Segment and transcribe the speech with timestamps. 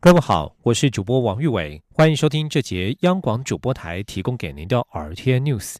[0.00, 5.74] 各位好，我是主播王玉伟，欢迎收听这节央广主播台提供给您的 R T N News。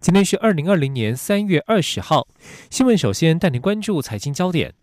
[0.00, 2.26] 今天是二零二零年三月二十号，
[2.68, 4.74] 新闻首先带您关注财经焦点。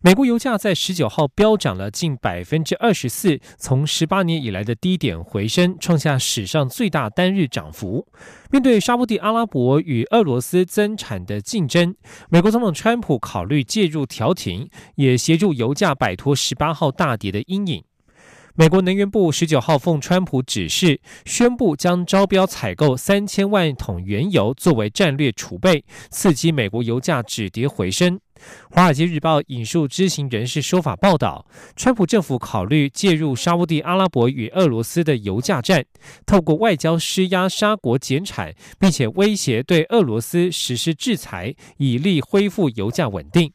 [0.00, 8.08] 美国油价在十九号飙涨了近百分之二十四，从十八年以来的低点回升，创下史上最大单日涨幅。
[8.50, 11.94] 面对沙地阿拉伯与俄罗斯增产的竞争，
[12.28, 17.84] 美国总统川普考虑介入调停，也协助油价摆脱十八号大跌的阴影。
[18.54, 28.20] 美国能源部十九号奉川普指示，宣布将招标采购三千万桶原油作为战略储备，刺激美国油价止跌回升。
[28.70, 35.86] 华尔街日报引述知情人士说法报道，川普政府考虑介入沙地阿拉伯与俄罗斯的油价战，
[36.26, 43.50] 透过外交施压沙国减产，并且威胁对俄罗斯实施制裁，以利恢复油价稳定。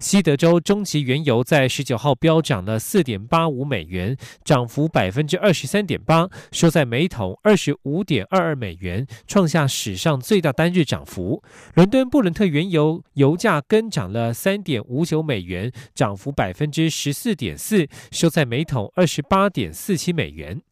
[0.00, 11.42] 西德州中级原油在十九号飙涨了四点八五美元，涨幅百分之二十三点八，收在每桶二十五点二二美元，创下史上最大单日涨幅。
[11.74, 20.62] 伦敦布伦特原油油价跟涨了三点五九美元，涨幅百分之十四点四，收在每桶二十八点四七美元。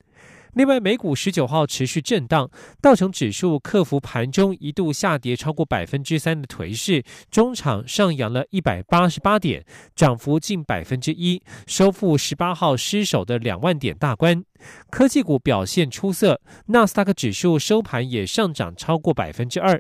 [0.57, 14.43] 另外，美股十九号持续震荡，道琼指数克服盘中一度下跌超过百分之三的颓势，中场上扬了一百八十八点，涨幅近百分之一，收复十八号失守的两万点大关。
[14.89, 19.79] 科技股表现出色，纳斯达克指数收盘也上涨超过百分之二。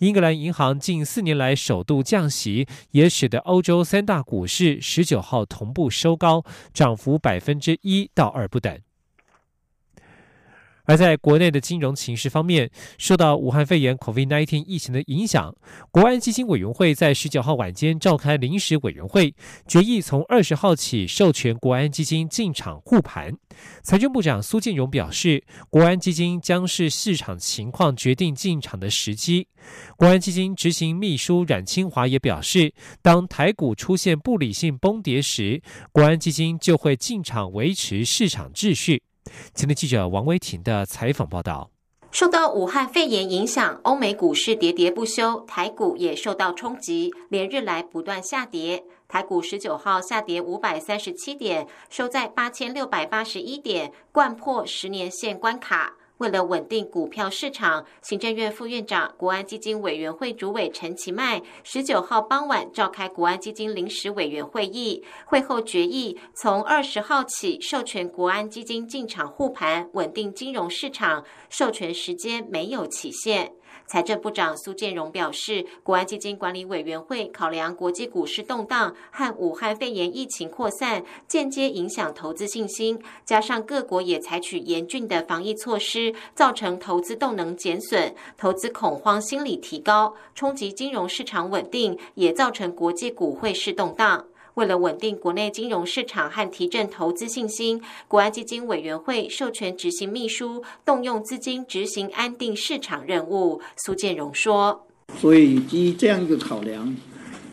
[0.00, 8.78] 英格兰银行近四年来首度降息，也使得欧洲三大股市十九号同步收高，涨幅百分之一到二不等。
[10.88, 15.54] 而在国内的金融形势方面，受到武汉肺炎 （COVID-19） 疫情的影响，
[15.90, 19.34] 国安基金委员会在十九号晚间召开临时委员会，
[19.66, 23.34] 决议从二十号起授权国安基金进场护盘。
[23.82, 29.46] 财政部长苏建荣表示，国安基金将是市场情况决定进场的时机。
[29.98, 32.72] 国安基金执行秘书冉清华也表示，
[33.02, 35.60] 当台股出现不理性崩跌时，
[35.92, 39.02] 国安基金就会进场维持市场秩序。
[39.54, 41.70] 前天记者王威婷的采访报道：
[42.10, 48.82] 受到武汉肺炎影响，欧美股市喋喋不休，台股也受到冲击，连日来不断下跌。
[49.06, 55.97] 台股十九号下跌五百三十七点，收在八千六百八十一点，贯破十年线关卡。
[56.18, 73.52] 为了稳定股票市场，行政院副院长、国安基金委员会主委陈其迈十九号傍晚召开国安基金临时委员会议，会后决议从二十号起授权国安基金进场护盘，稳定金融市场，授权时间没有期限。
[73.88, 94.26] 财政部长苏建荣表示，国安基金管理委员会考量国际股市动荡和武汉肺炎疫情扩散间接影响投资信心，加上各国也采取严峻的防疫措施，造成投资动能减损，投资恐慌心理提高，冲击金融市场稳定，也造成国际股汇市动荡。
[94.58, 103.60] 为了稳定国内金融市场和提振投资信心，国安基金委员会授权执行秘书动用资金执行安定市场任务。
[103.76, 104.84] 苏建荣说
[105.16, 106.96] ：“所以基于这样一个考量，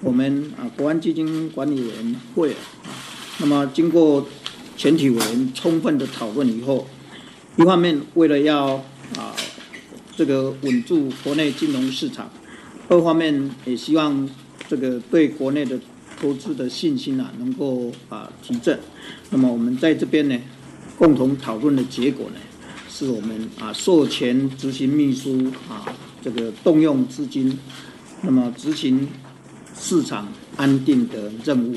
[0.02, 2.90] 我们啊国安基金管理委员会啊，
[3.38, 4.26] 那么经过
[4.76, 6.88] 全体委员充分的讨论以后，
[7.56, 8.84] 一方面为了要
[9.16, 9.36] 啊
[10.18, 12.28] 这个稳住国内金融市场，
[12.90, 14.28] 二方面也希望
[14.68, 15.80] 这个对国内的。”
[16.20, 18.80] 投资的信心啊，能够啊提振。
[19.30, 20.40] 那么我们在这边呢，
[20.98, 22.38] 共同讨论的结果呢，
[22.90, 25.86] 是我们啊授权执行秘书啊
[26.24, 27.60] 这个动用资金，
[28.22, 29.08] 那么执行
[29.78, 31.76] 市场安定的任务。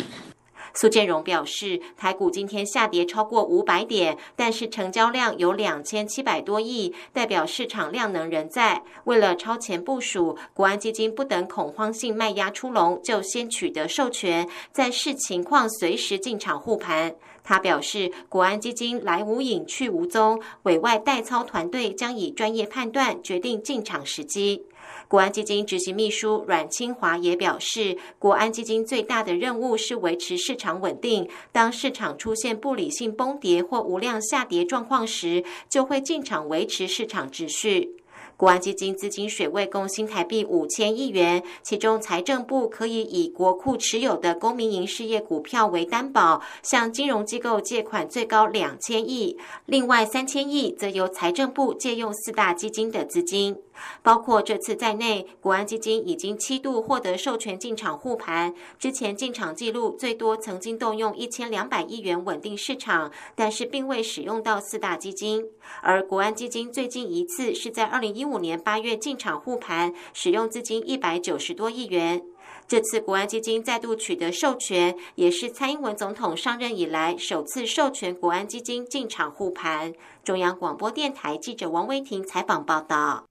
[0.81, 8.81] 苏建荣表示，台股今天下跌超过五百点，但是成交量有两千七百多亿，代表市场量能仍在。
[9.03, 17.13] 为了超前部署，国安基金不等恐慌性卖压出笼，就先取得授权，在视情况随时进场护盘。
[17.43, 24.65] 他表示，国安基金来无影去无踪，委外代操团队将以专业判断决定进场时机。
[25.09, 31.27] 国安基金执行秘书阮清华也表示，国安基金最大的任务是维持市场稳定。
[31.51, 37.97] 当市场出现不理性崩跌或无量下跌状况时，就会进场维持市场秩序。
[38.37, 53.57] 国安基金资金水位共新台币五千亿元，其中财政部可以以国库持有的公民营事业股票为担保，向金融机构借款最高两千亿，另外三千亿则由财政部借用四大基金的资金。
[54.03, 58.55] 包括这次在内，国安基金已经七度获得授权进场护盘。
[58.79, 65.47] 之前进场记录最多曾经动用一千两百亿元稳定市场，但是并未使用到四大基金。
[65.83, 72.23] 而国安基金最近一次是在二零一五年八月进场护盘，使用资金一百九十多亿元。
[72.67, 79.95] 这次国安基金再度取得授权，也是蔡英文总统上任以来首次授权国安基金进场护盘。
[80.23, 83.25] 中央广播电台记者王威婷采访报道。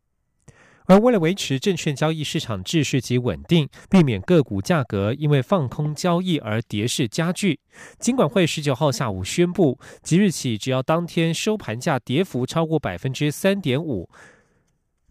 [0.88, 7.60] 而为了维持证券交易市场秩序及稳定，避免个股价格因为放空交易而跌势加剧，
[8.00, 14.10] 金管会十九号下午宣布，即日起，只要当天收盘价跌幅超过百分之三点五。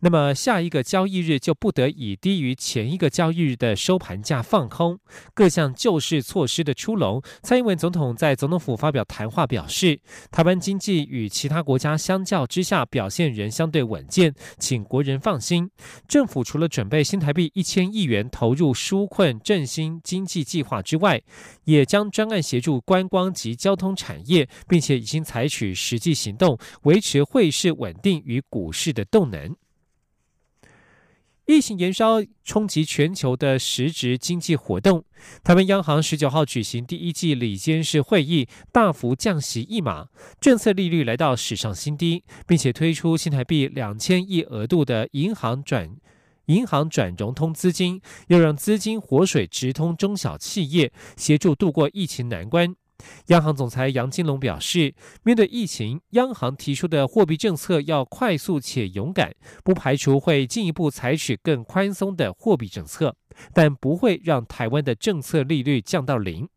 [0.01, 4.99] 那么下一个交易日就不得以低于前一个交易日的收盘价放空。
[5.33, 9.99] 各项救市措施的出笼，蔡英文总统在总统府发表谈话表示，
[10.31, 15.71] 台湾经济与其他国家相较之下表现仍相对稳健，请国人放心。
[16.07, 21.23] 政府除了准备新台币一千亿元投入纾困振兴经济计划之外，
[21.65, 29.57] 也将专案协助观光及交通产业，并且已经采取实际行动，维持汇市稳定与股市的动能。
[31.47, 35.05] 疫情延烧冲击全球的实质经济活动。
[35.45, 40.09] 台湾央行十九号举行第一季理监事会议，大幅降息一码，
[40.41, 45.97] 政策利率来到史上新低，并且推出新台币两千亿额度的银行转
[46.47, 52.75] 银行转融通资金，要让资金活水直通中小企业，协助度过疫情难关。
[53.27, 59.35] 央行总裁杨金龙表示，面对疫情，央行提出的货币政策要快速且勇敢，
[59.65, 63.17] 不排除会进一步采取更宽松的货币政策，
[63.53, 66.49] 但不会让台湾的政策利率降到零。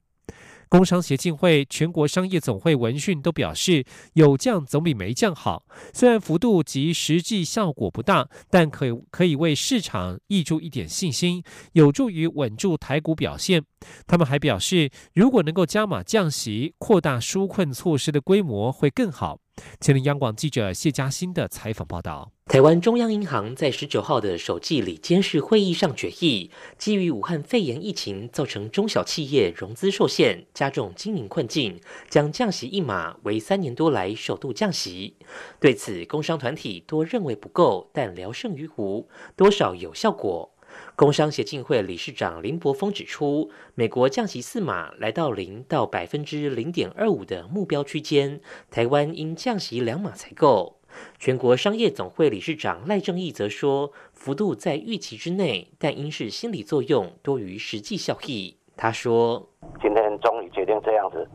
[0.69, 3.83] 工商协进会、全国商业总会闻讯都表示，
[4.13, 5.65] 有降总比没降好。
[5.93, 11.43] 虽然幅度及实际效果不大，但可以可以为市场溢出一点信心，
[11.73, 13.63] 有助于稳住台股表现。
[14.05, 19.39] 他们还表示，如果能够加码降息，扩大纾困措施的规模会更好。
[19.79, 31.79] 前林央广记者谢嘉欣的采访报道：台湾中央银行在十九号的首季里监事会议上决议，基于武汉肺炎疫情造成中小企业融资受限，加重经营困境，
[32.09, 35.15] 将降息一码为三年多来首度降息。
[35.59, 40.53] 对此，工商团体多认为不够，但聊胜于无，多少有效果。
[40.95, 50.77] 工商协进会理事长林柏峰指出，美国降息四码来到零到百分之零点二五的目标区间，台湾应降息两码才够。
[51.17, 58.57] 全国商业总会理事长赖正义则说，幅度在预期之内，但应是心理作用多于实际效益。
[58.75, 59.49] 他说
[59.81, 61.27] ：“今天终于决定这样子，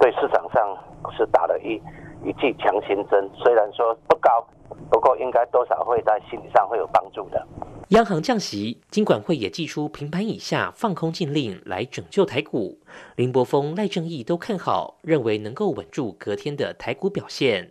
[0.00, 0.76] 对市场上
[1.16, 1.74] 是打了一
[2.26, 4.30] 一剂强心针，虽然说不高。”
[4.90, 7.46] 不过，应该多少会在心理上会有帮助的。
[7.94, 12.80] 央行降息，金管会也寄出平盘以下放空禁令来拯救台股。
[13.14, 17.70] 林柏峰、赖正义都看好，认为能够稳住隔天的台股表现。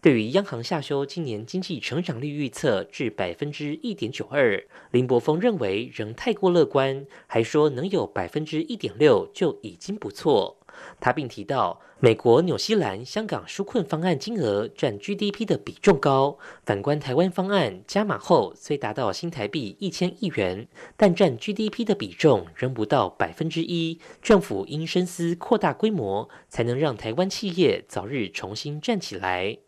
[0.00, 4.58] 对于央行下修今年经济成长率预测至百分之一点九二，
[4.90, 10.57] 林柏峰认为仍太过乐观，还说能有百分之一点六就已经不错。
[11.00, 24.00] 他并提到，美国、纽西兰、香港纾困方案金额占 GDP 的比重高，反观台湾方案加码后，虽达到新台币一千亿元，但占 GDP 的比重仍不到百分之一。
[24.22, 29.58] 政府应深思扩大规模，才能让台湾企业早日重新站起来。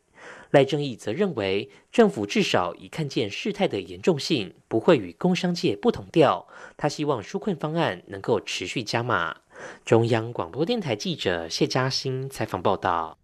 [0.50, 6.48] 赖正义则认为，政府至少已看见事态的严重性，不会与工商界不同调。
[6.76, 9.39] 他希望纾困方案能够持续加码。
[9.84, 13.16] 中央广播电台记者谢嘉欣采访报道。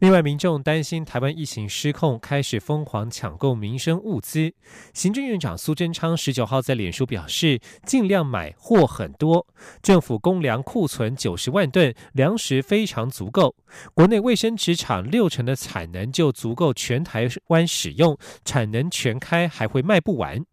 [0.00, 4.52] 另外，民众担心台湾疫情失控，开始疯狂抢购民生物资。
[4.92, 9.46] 行政院长苏贞昌十九号在脸书表示，尽量买货很多，
[9.80, 13.54] 政府公粮库存九十万吨，粮食非常足够。
[13.94, 20.44] 国内卫生纸厂六成的产能就足够全台湾使用，产能全开还会卖不完。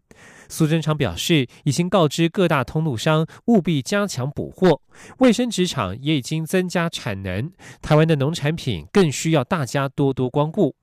[0.47, 4.81] 苏贞昌表示，已经告知各大通路商务必加强补货，
[5.19, 7.51] 卫生纸厂也已经增加产能。
[7.81, 10.75] 台湾的农产品更需要大家多多光顾。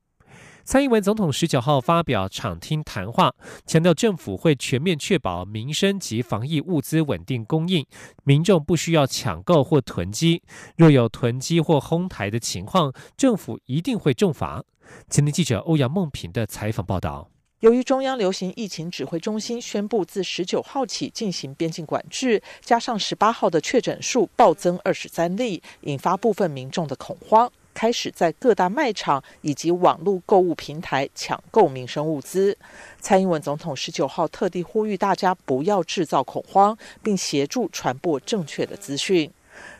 [0.64, 3.34] 蔡英文总统十九号发表场听谈话，
[3.66, 7.86] 强调政府会全面确保民生及防疫物资稳定供应，
[8.24, 10.42] 民众不需要抢购或囤积。
[10.76, 14.62] 若有囤积或哄抬的情况，政府一定会重罚。
[15.08, 17.30] 前天记者欧阳梦平的采访报道。
[17.60, 32.56] 由于中央流行疫情指挥中心宣布自十九号起进行边境管制，加上十八号的确诊数暴增二十三例，引发部分民众的恐慌，开始在各大卖场以及网络购物平台抢购民生物资。
[33.00, 39.28] 蔡英文总统十九号特地呼吁大家不要制造恐慌，并协助传播正确的资讯。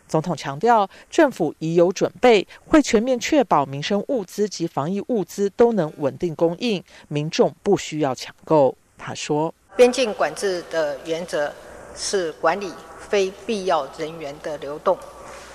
[0.08, 8.74] 总统强调，政府已有准备，会全面确保民生物资及防疫物资都能稳定供应，民众不需要抢购。
[8.96, 11.52] 他说：“边境管制的原则
[11.94, 12.72] 是管理
[13.08, 14.98] 非必要人员的流动，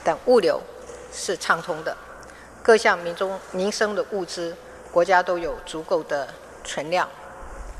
[0.04, 0.62] 但物流
[1.12, 1.98] 是畅通的。
[2.62, 4.56] 各项民众民生的物资，
[4.92, 6.34] 国家都有足够的
[6.64, 7.10] 存量，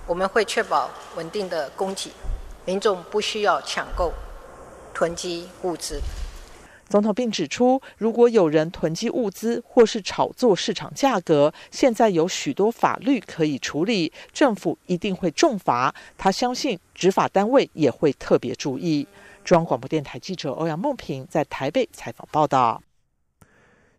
[0.06, 2.12] 我们会确保稳定的供给，
[2.66, 4.12] 民众不需要抢购、
[4.94, 6.02] 囤积物资。”
[6.94, 15.96] 总统并指出，如果有人囤积物资或是炒作市场价格，现在有许多法律可以处理，政府一定会重罚。
[16.20, 19.08] 他相信执法单位也会特别注意。
[19.44, 22.80] 中央广播电台记者欧阳梦平在台北采访报道。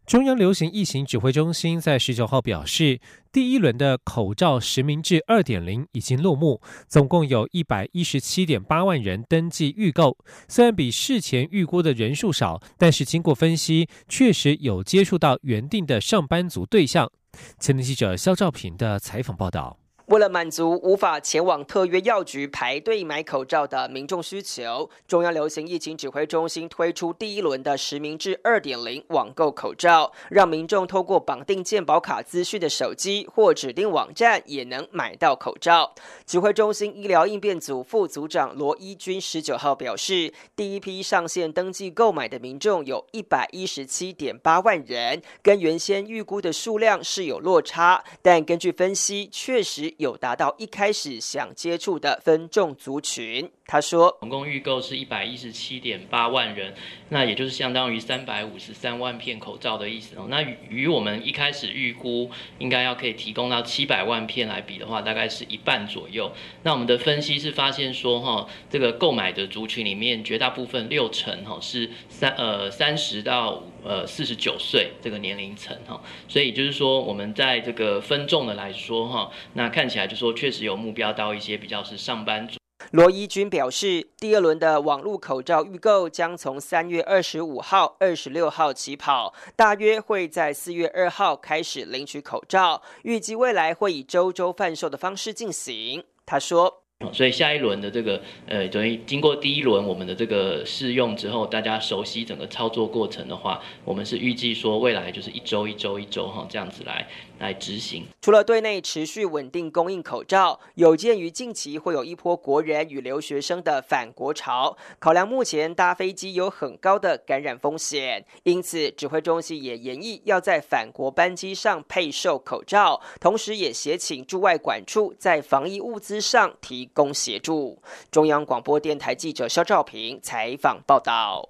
[0.06, 3.00] 中央流行疫情指挥中心在十九号表示，
[3.32, 10.18] 第一轮的口罩实名制二点零已经落幕，总共有一百一十七点八万人登记预购。
[10.46, 17.11] 虽然比事前预估的人数少，但是经过分析，确实有接触到原定的上班族对象。
[17.58, 19.78] 前天记者肖兆平的采访报道。
[20.06, 35.94] 为了满足无法前往特约药局排队买口罩的民众需求，中央流行疫情指挥中心推出第一轮的实名制二点零网购口罩，让民众透过绑定健保卡资讯的手机或指定网站也能买到口罩。
[36.26, 49.93] 指挥中心医疗应变组副组长罗一军十九号表示，第一批上线登记购买的民众有一百一十七点八万人，跟原先预估的数量是有落差，但根据分析，确实。
[49.98, 53.50] 有达到一开始想接触的分众族群。
[53.66, 56.75] 他说，总共预购是一百一十七点八万人，
[57.09, 60.26] 那也就是相当于三百五十三万片口罩的意思哦。
[60.28, 66.30] 那与我们一开始预估应该要可以提供到七百万片来比的话，大概是一半左右。
[66.62, 82.59] 那我们的分析是发现说，哈，这个购买的族群里面，绝大部分六成哈是三呃三十到呃四十九岁这个年龄层哈，所以就是说我们在这个分众的来说哈，那看起来就说确实有目标到一些比较是上班族。
[82.94, 96.04] 罗伊军表示，第二轮的网络口罩预购将从三月二十五号、二十六号起跑，大约会在四月二号开始领取口罩，预计未来会以周周贩售的方式进行。
[96.24, 96.82] 他说。
[97.12, 107.06] 所以下一轮的这个呃，等于经过第一轮我们的这个试用之后，大家熟悉整个操作过程的话，我们是预计说未来就是一周一周一周哈这样子来
[107.38, 108.06] 来执行。
[108.22, 126.84] 除了对内持续稳定供应口罩，有鉴于近期会有一波国人与留学生的返国潮，考量目前搭飞机有很高的感染风险，因此指挥中心也研议要在返国班机上配售口罩，同时也协请驻外管处在防疫物资上提。
[126.94, 127.82] 供协助。
[128.10, 131.48] 中央广播电台记者肖照平采访报道。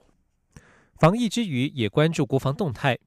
[0.98, 2.98] 防疫之余，也关注国防动态。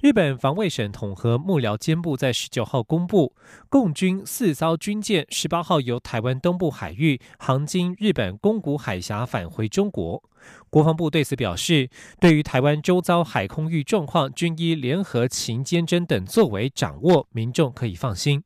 [0.00, 3.34] 日本防卫省统合幕僚监部在十九号公布，
[3.68, 10.22] 共军四艘军舰十八号由台湾东部海域航经日本宫古海峡返回中国。
[10.70, 18.42] 国防部对此表示，对于台湾周遭海空域状况，均依联合勤监侦等作为掌握，民众可以放心。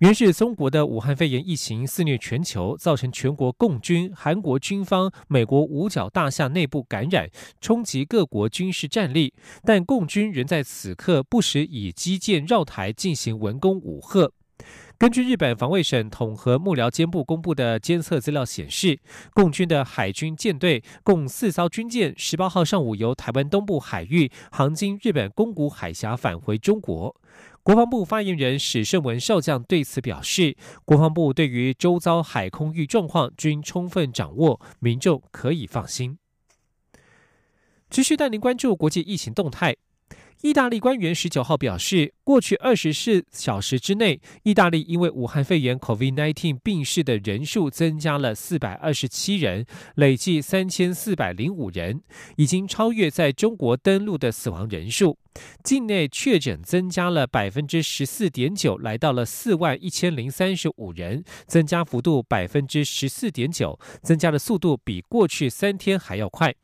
[0.00, 7.30] 原是中国的武汉肺炎疫情肆虐全球，造成全国共军、韩国军方、美国五角大厦内部感染，
[7.62, 9.32] 冲击各国军事战力。
[9.64, 14.30] 但共军仍在此刻不时以基建绕台进行文攻武吓。
[14.98, 18.98] 根据日本防卫省统合幕僚监部公布的监测资料显示，
[19.32, 27.16] 共军的海军舰队共四艘军舰，十八号上午由台湾东部海域航经日本宫古海峡返回中国。
[27.66, 36.16] 国防部发言人史胜文少将对此表示，国防部对于周遭海空域状况均充分掌握，民众可以放心。
[37.90, 39.74] 持续带您关注国际疫情动态。
[40.42, 49.64] 意大利官员十九号表示，过去二十四小时之内，意大利因为武汉肺炎 （COVID-19） 病逝的人数增加了四百二十七人，
[49.94, 52.02] 累计三千四百零五人，
[52.36, 55.18] 已经超越在中国登陆的死亡人数。
[55.64, 66.54] 境内确诊增加了百分之十四点九，来到了四万一千零三十五人，增加幅度百分之十四点九，增加的速度比过去三天还要快。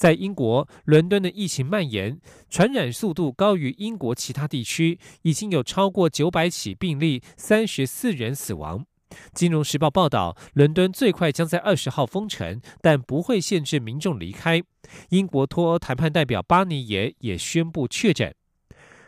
[0.00, 8.86] 在英国伦敦的疫情蔓延，传染速度高于英国其他地区，已经有超过九百起病例，三十四人死亡。
[9.34, 14.62] 金融时报报道，伦敦最快将在二十号封城，但不会限制民众离开。
[15.10, 18.34] 英国脱欧谈判代表巴尼耶也宣布确诊。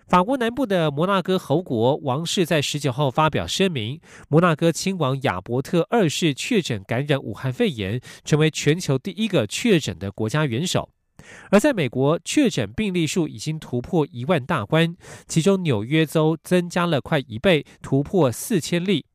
[0.08, 10.90] 法国南部的摩纳哥侯国王室在十九号发表声明，摩纳哥亲王亚伯特二世确诊感染武汉肺炎，成为全球第一个确诊的国家元首。
[11.50, 19.06] 而在美国，确诊病例数已经突破一万大关，其中纽约州增加了快一倍，突破四千例。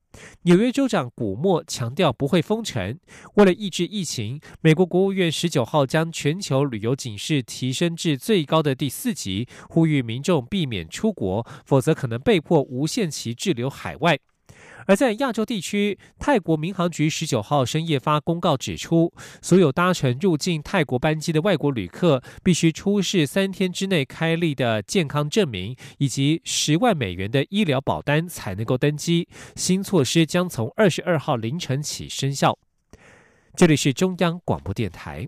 [0.43, 2.97] 纽约州长古默强调不会封城。
[3.35, 14.19] 为了抑制疫情，美国国务院十九号将全球旅游警示提升至最高的第四级，呼吁民众避免出国，否则可能被迫无限期滞留海外。
[14.87, 29.27] 而在亚洲地区，泰国民航局十九号深夜发公告指出，所有搭乘入境泰国班机的外国旅客必须出示三天之内开立的健康证明以及十万美元的医疗保单才能够登机。
[29.55, 32.57] 新措施将从二十二号凌晨起生效。
[33.55, 35.27] 这里是中央广播电台。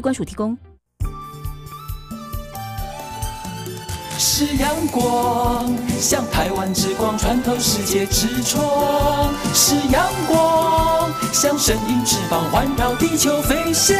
[0.00, 0.02] 由。
[0.02, 0.56] 关署提供。
[4.18, 13.96] 是阳光，像台湾之光穿透世界之窗；是阳光，像神鹰翅膀环绕地球飞翔。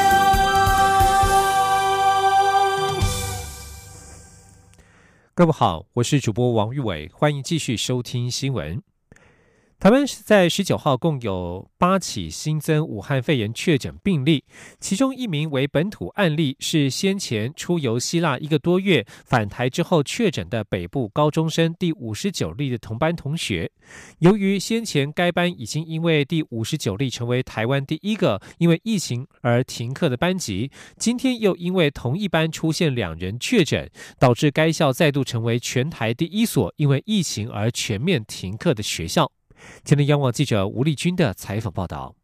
[5.35, 8.83] 各位好，我是主播王玉伟，欢迎继续收听新闻。
[9.81, 14.45] 台湾是在十九号共有八起新增武汉肺炎确诊病例，
[14.79, 23.73] 其中一名为本土案例，是先前出游希腊一个多月返台之后确诊的北部高中生第五十九例的同班同学。
[24.19, 39.33] 由于先前该班已经因为第五十九例成为台湾第一个因为疫情而停课的班级，今天又因为同一班出现两人确诊，导致该校再度成为全台第一所因为疫情而全面停课的学校。
[39.85, 42.15] 前天，央网记者吴丽君的采访报道。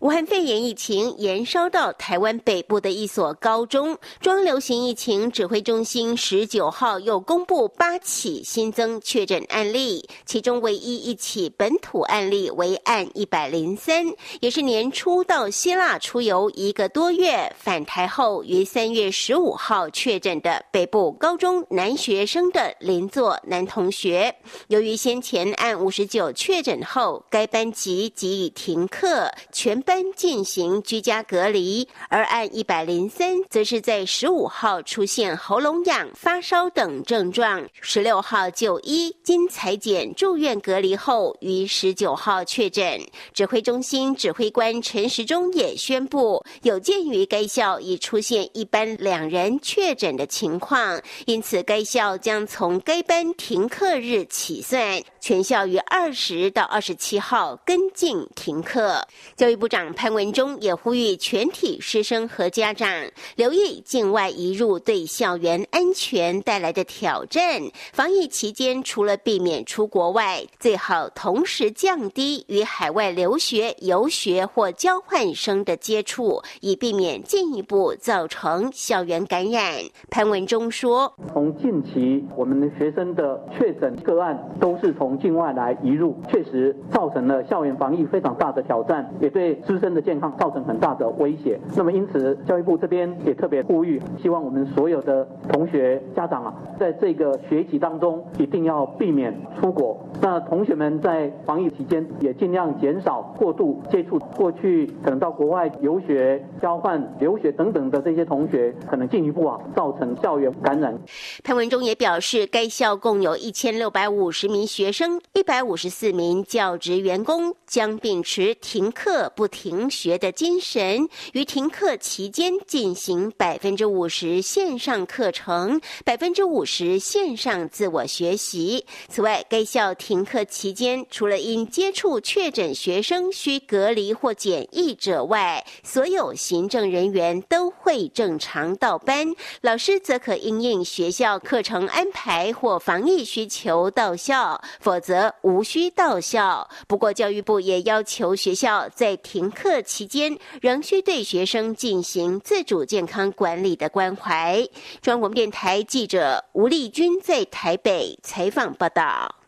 [0.00, 14.06] 武汉肺炎疫情延烧到台湾北部的一所高中，中央流行疫情指挥中心十九号又公布八起新增确诊案例，其中唯一一起本土案例为案一百零三，
[14.40, 24.34] 也是年初到希腊出游一个多月返台后于三月十五号确诊的北部高中男学生的邻座男同学。
[24.68, 29.30] 由于先前案五十九确诊后，该班级即已停课。
[29.64, 43.00] 全班进行居家隔离，而案一百零三则是在十五号出现喉咙痒、发烧等症状，十六号就医，经裁剪住院隔离后，于十九号确诊。
[43.32, 59.02] 指挥中心指挥官陈时中也宣布，有鉴于该校已出现一班两人确诊的情况，因此该校将从该班停课日起算，全校于二十到二十七号跟进停课。
[59.34, 62.88] 教育部长潘文忠也呼吁全体师生和家长
[63.36, 67.62] 留意境外移入对校园安全带来的挑战。
[67.92, 79.74] 防疫期间，除了避免出国外，最好同时降低与海外留学、游学或交换生的接触，以避免进一步造成校园感染。
[80.10, 91.60] 潘文忠说：“从近期我们的学生的确诊个案都是从境外来移入，确实造成了校园防疫非常大的挑战。”也对师生的健康造成很大的威胁。
[91.76, 99.98] 那么，因此教育部这边也特别呼吁，希望我们所有的同学家长啊，在这个学习当中一定要避免出国。
[100.22, 104.18] 那同学们在防疫期间也尽量减少过度接触。
[104.36, 110.96] 过去可能到国外游学、交换、留学等等的这些同学，可能进一步啊造成校园感染。
[111.42, 119.23] 潘文忠也表示，该校共有一千六百五十名学生，一百五十四名教职员工将秉持停课。
[119.30, 128.84] 不停学的精神，于停课期间进行百分之五十线上课程，百分之五十线上自我学习。
[129.08, 146.68] 此外，该校停课期间，除了因接触确诊学生需隔离或检疫者外，所有行政人员都会正常到班，老师则可因应学校课程安排或防疫需求到校，否则无需到校。
[146.86, 154.66] 不过，教育部也要求学校在停课期间仍需对学生进行自主健康管理的关怀。
[155.00, 159.43] 中央广播电台记者吴丽君在台北采访报道。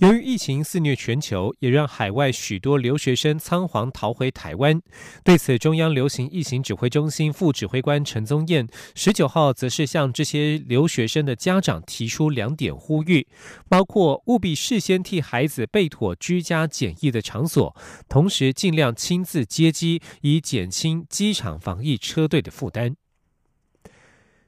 [0.00, 4.80] 由于疫情肆虐全球，也让海外许多留学生仓皇逃回台湾。
[5.22, 13.26] 对此，中央流行疫情指挥中心副指挥官陈宗彦十九号则是向这些留学生的家长提出两点呼吁，
[13.68, 17.76] 包括务必事先替孩子备妥居家检疫的场所，
[18.08, 22.96] 同时尽量亲自接机，以减轻机场防疫车队的负担。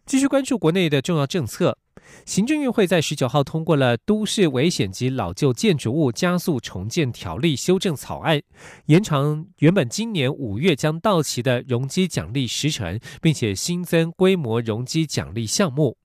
[0.06, 1.78] 继续关注国内的重要政策。
[2.24, 8.40] 行政院会在十九号通过了《都市危险及老旧建筑物加速重建条例》修正草案，
[8.86, 15.96] 延长原本今年五月将到期的容积奖励时程，并且新增规模容积奖励项目。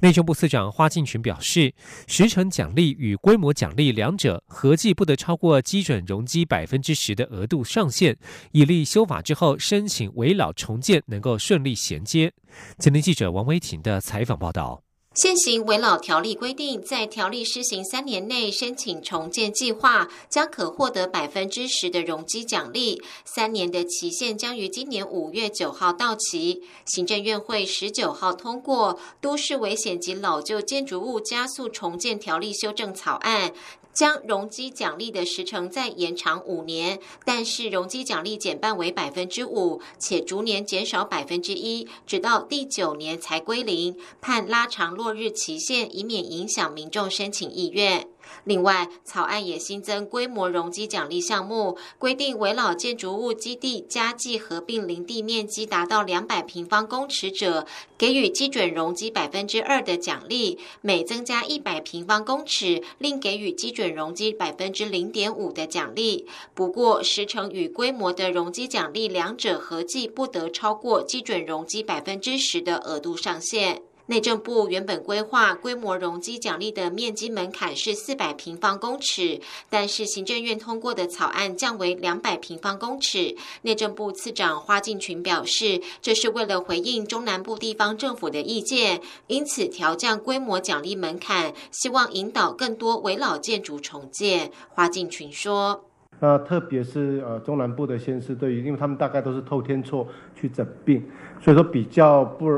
[0.00, 1.72] 内政部次长花敬群表示，
[2.06, 8.16] 时程奖励与规模奖励两者合计不得超过基准容积百分之十的额度上限，
[8.52, 12.32] 以利修法之后申请围老重建能够顺利衔接。
[12.78, 14.82] 前天记者王维婷的采访报道。
[15.14, 23.00] 现行维老条例规定，在条例施行三年内申请重建计划，将可获得百分之十的容积奖励。
[23.24, 26.64] 三年的期限将于今年五月九号到期。
[26.86, 33.52] 行政院会十九号通过《都市危险及老旧建筑物加速重建条例》修正草案。
[33.94, 43.96] 将容积奖励的时程再延长五年，但是容积奖励减半为百分之五，且逐年减少百分之一，直到第九年才归零。
[44.20, 48.08] 判拉长落日期限，以免影响民众申请意愿。
[48.44, 66.26] 另外，草案也新增规模容积奖励项目，规定围老建筑物基地加计合并林地面积达到两百平方公尺者，给予基准容积百分之二的奖励；每增加一百平方公尺，另给予基准容积百分之零点五的奖励。
[66.54, 73.82] 不过，时程与规模的容积奖励两者合计不得超过基准容积百分之十的额度上限。
[74.06, 79.40] 内政部原本规划规模容积奖励的面积门槛是四百平方公尺，
[79.70, 83.34] 但是行政院通过的草案降为两百平方公尺。
[83.62, 94.50] 内政部次长花敬群表示，这是为了回应中南部地方政府的意见，因此调降规模奖励门槛，希望引导更多围老建筑重建。
[94.68, 95.82] 花敬群说
[96.20, 100.06] ：“那特别是呃中南部的县市，对于因为他们大概都是透天厝
[100.38, 101.02] 去整并，
[101.42, 102.50] 所以说比较不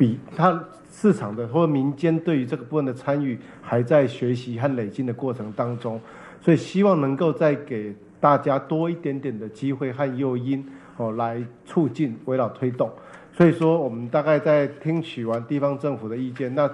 [0.00, 0.58] 比他。”
[0.92, 6.00] 市场的或民间对于这个部分的参与还在学习和累积的过程当中，
[6.42, 10.62] 所以希望能够再给大家多一点点的机会和诱因
[10.96, 12.90] 哦，来促进围绕推动。
[13.32, 16.68] 所以说，我们大概在听取完地方政府的意见，那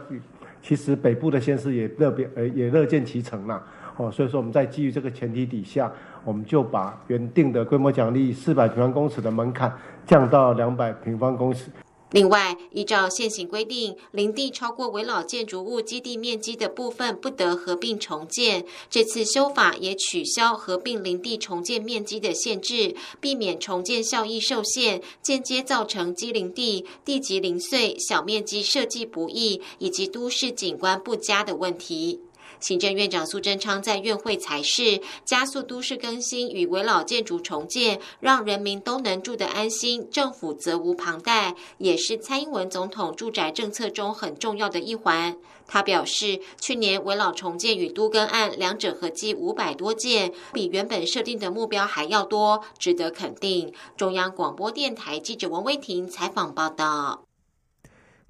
[0.62, 3.62] 其实北部的县市也乐变呃也乐见其成啦
[3.98, 4.10] 哦。
[4.10, 5.92] 所以说，我们在基于这个前提底下，
[6.24, 9.70] 我们就把原定的规模奖励四百平方公尺的门槛
[10.06, 11.70] 降到两百平方公尺。
[12.12, 18.64] 另外，依照现行规定，林地超过围老建筑物基地面积的部分不得合并重建。
[18.88, 32.20] 这次修法也取消合并林地重建面积的限制，避免重建效益受限，间接造成基林地地级零碎、小面积设计不易以及都市景观不佳的问题。
[32.60, 45.36] 行政院长苏贞昌在院会才是加速都市更新与围老建筑重建，让人民都能住得安心，政府责无旁贷，也是蔡英文总统住宅政策中很重要的一环。
[45.68, 53.72] 他表示，去年围老重建与都更案两者合计五百多件，比原本设定的目标还要多，值得肯定。
[53.96, 57.25] 中央广播电台记者王威婷采访报道。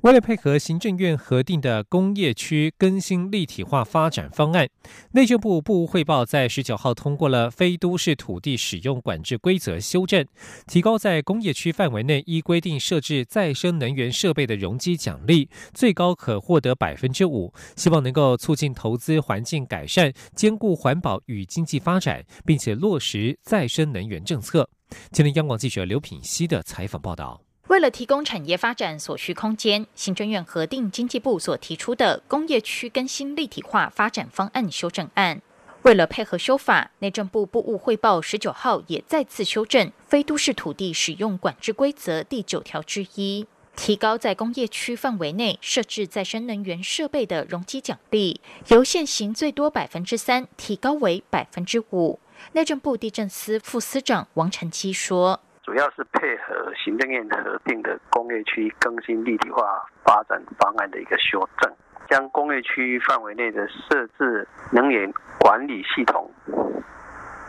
[0.02, 4.68] 为了配合行政院核定的工业区更新立体化发展方案，
[5.12, 10.24] 内政部部务汇报在十九号通过了非都市土地使用管制规则修正，
[10.68, 24.68] 提高在工业区范围内依规定设置再生能源设备的容积奖励，最高可获得百分之五，希望能够促进投资环境改善，兼顾环保与经济发展，并且落实再生能源政策。
[25.10, 27.45] 今天央广记者刘品希的采访报道。
[27.68, 35.42] 为了提供产业发展所需空间，行政院核定经济部所提出的工业区更新立体化发展方案修正案。
[35.82, 52.20] 为了配合修法，内政部部务汇报十九号也再次修正《非都市土地使用管制规则》第九条之一，提高在工业区范围内设置再生能源设备的容积奖励，由现行最多百分之三提高为百分之五。
[52.52, 61.68] 内政部地震司副司长王成基说：“主要是配合行政院核定的工业区更新立体化发展方案的一个修正。”
[62.08, 66.30] 将工业区范围内的设置能源管理系统，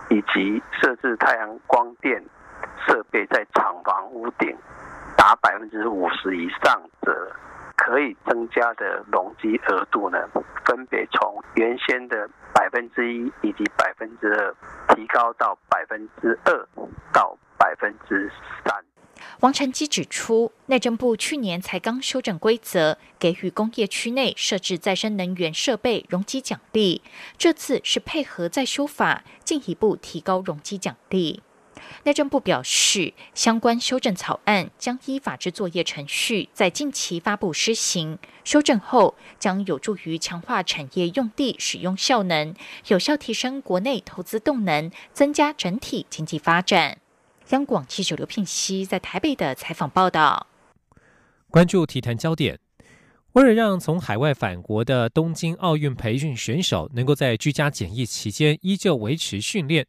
[0.09, 2.19] 以及设置太阳光电
[2.87, 4.57] 设备在厂房屋顶
[5.15, 7.31] 达百分之五十以上者，
[7.75, 10.17] 可以增加的容积额度呢，
[10.65, 16.67] 分别从原先的百分之一以及百分之二，提高到百分之二
[17.13, 18.31] 到百分之
[18.63, 18.73] 三。
[19.39, 27.01] 王晨基指出，内政部去年才刚修正规则，给予工业区内设置再生能源设备容积奖励。
[27.37, 31.41] 这次是配合再修法，进一步提高容积奖励。
[32.03, 38.17] 内政部表示，相关修正草案将依法制作业程序，在近期发布施行。
[38.43, 42.55] 修正后，将有助于强化产业用地使用效能，
[42.87, 46.97] 有效提升国内投资动能，增加整体经济发展。
[47.49, 50.47] 央广记者刘聘熙在台北的采访报道，
[51.49, 52.59] 关注体坛焦点。
[53.37, 59.85] 为了让从海外返国的东京奥运培训选手能够在居家检疫期间依旧维持训练，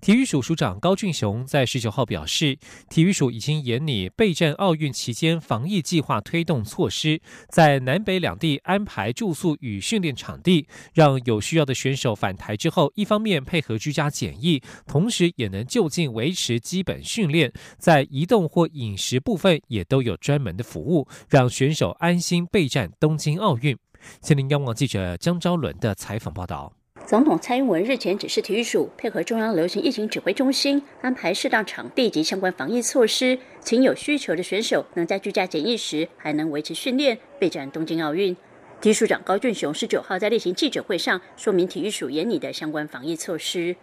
[0.00, 2.56] 体育署署长高俊雄在十九号表示，
[2.88, 22.91] 体育署已经严拟备战奥运期间防疫计划推动措施，在南北两地安排住宿与训练场地，让有需要的选手返台之后，一方面配合居家检疫，同时也能就近维持基本训练，在移动或饮食部分也都有专门的服务，让选手安心备战。
[22.98, 23.76] 东京奥运，
[24.20, 26.72] 吉林央网记者江昭伦的采访报道。
[27.04, 38.36] 总统蔡英文日前指示体育署配合中央流行疫情指挥中心，安排适当场地及相关防疫措施，请有需求的选手能在居家检疫时还能维持训练，备战东京奥运。
[38.80, 43.74] 体育署长高俊雄十九号在例行记者会上说明体育署严拟的相关防疫措施。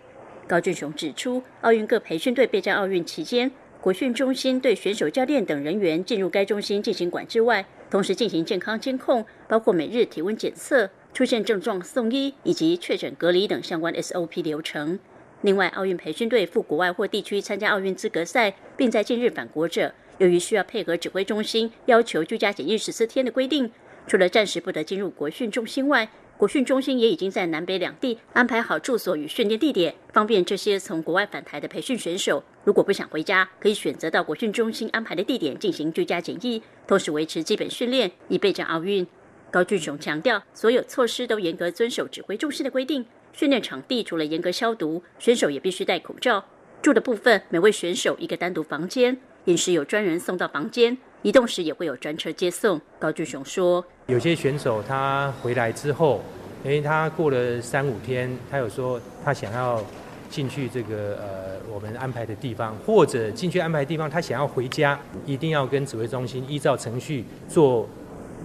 [0.47, 14.99] 高俊雄指出，奥运各培训队备战奥运期间，国训中心对选手、教练等人员进入该中心进行管制外，同时进行健康监控，包括每日体温检测、出现症状送医以及确诊隔离等相关 SOP 流程。
[15.43, 23.71] 另外，奥运培训队赴国外或地区参加奥运资格赛，并在近日返国者，由于需要配合指挥中心要求居家检疫十四天的规定，
[24.05, 39.05] 除了暂时不得进入国训中心外，国训中心也已经在南北两地安排好住所与训练地点，方便这些从国外返台的培训选手，如果不想回家，可以选择到国训中心安排的地点进行居家检疫，同时维持基本训练，以备战奥运。
[39.51, 43.05] 高俊雄强调，所有措施都严格遵守指挥中心的规定。
[43.33, 46.45] 训练场地除了严格消毒，选手也必须戴口罩。
[46.81, 52.79] 住的部分，每位选手一个单独房间，饮食有专人送到房间，移动时也会有专车接送。
[52.97, 53.83] 高俊雄说。
[54.07, 56.21] 有些选手他回来之后，
[56.63, 59.83] 因为他过了三五天，他有说他想要
[60.29, 67.87] 进去这个呃我们安排的地方，或者进去安排地方，他想要回家，一定要跟指挥中心依照程序做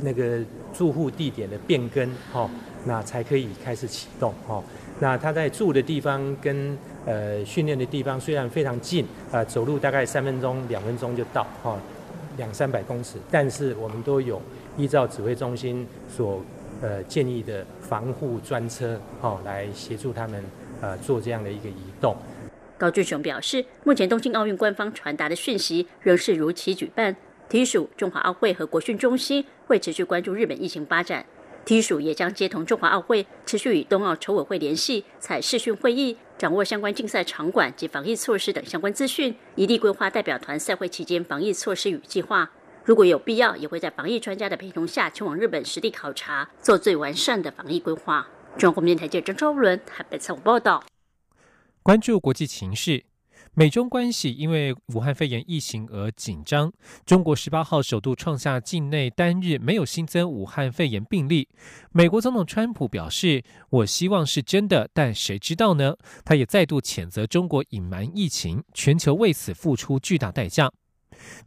[0.00, 0.40] 那个
[0.72, 2.50] 住户地点的变更，哈，
[2.84, 4.62] 那才可以开始启动，哈。
[5.00, 11.76] 那他在住的地方跟呃训练的地方虽然非常近，啊，走路大概三分钟、两分钟就到，哈，
[12.36, 14.40] 两三百公尺，但是我们都有。
[14.76, 16.42] 依照指挥中心所
[16.82, 20.44] 呃建议的防护专车，好来协助他们
[20.80, 22.16] 呃做这样的一个移动。
[22.76, 27.14] 高俊雄表示，目前东京奥运官方传达的讯息仍是如期举办。
[27.48, 31.24] 体育署、中华奥会和国训中心会持续关注日本疫情发展。
[31.64, 42.50] 体育署也将接同中华奥会持续与冬奥筹委会联系，采视讯会议，掌握相关竞赛场馆及防疫措施等相关资讯，一地规划代表团赛会期间防疫措施与计划。
[42.84, 48.28] 如果有必要，也会在防疫专家的陪同下前往日本实地考察，做最完善的防疫规划。
[48.58, 50.84] 中国电台记者张超伦台北采访报道。
[51.82, 53.04] 关注国际情势，
[53.56, 56.72] 美中关系因为武汉肺炎疫情而紧张。
[57.06, 61.48] 中国十八号首度创下境内单日没有新增武汉肺炎病例。
[61.92, 65.94] 美国总统川普表示：“我希望是真的，但谁知道呢？”
[66.26, 70.72] 他也再度谴责中国隐瞒疫情，全球为此付出巨大代价。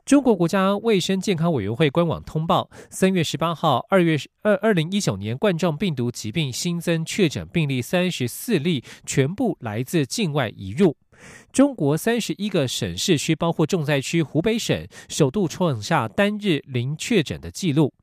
[0.05, 10.95] 中国国家卫生健康委员会官网通报，三月十八号，二月二二零一九年冠状病毒疾病新增确诊病例三十四例，全部来自境外移入。
[11.51, 17.93] 中国三十一个省市区，包括重灾区湖北省，首度创下单日零确诊的记录。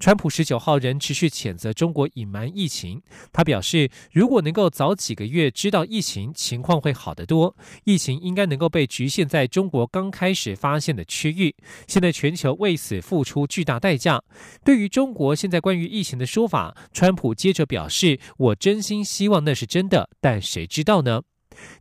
[0.00, 3.00] 川普十九号仍持续谴责中国隐瞒疫情。
[3.32, 7.56] 他表示，如果能够早几个月知道疫情，情况会好得多。
[7.84, 11.54] 疫情应该能够被局限在中国刚开始发现的区域。
[11.86, 14.22] 现在全球为此付出巨大代价。
[14.64, 21.22] 对于中国现在关于疫情的说法，川普接着表示：“我真心希望那是真的，但谁知道呢？”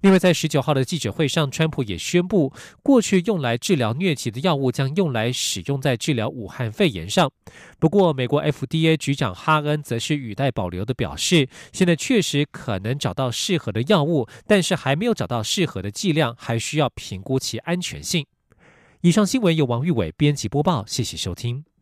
[0.01, 7.31] 另外，在十九号的记者会上，川普也宣布，过去用来治疗疟疾的药物将用来使用在治疗武汉肺炎上。
[7.79, 18.25] 不过，美国 FDA 局长哈恩则是语带保留的表示，现在确实可能找到适合的药物，但是还没有找到适合的剂量，还需要评估其安全性。
[19.01, 21.72] 以上新闻由王玉伟编辑播报，谢谢收听。